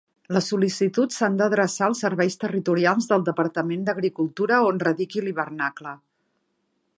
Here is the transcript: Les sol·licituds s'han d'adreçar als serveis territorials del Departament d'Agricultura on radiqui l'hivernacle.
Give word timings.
Les 0.35 0.45
sol·licituds 0.51 1.19
s'han 1.21 1.35
d'adreçar 1.41 1.83
als 1.89 2.01
serveis 2.05 2.39
territorials 2.45 3.09
del 3.11 3.27
Departament 3.29 3.85
d'Agricultura 3.91 4.63
on 4.71 4.81
radiqui 4.87 5.25
l'hivernacle. 5.27 5.95